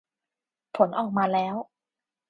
[0.75, 1.55] ผลออกมาแล้ว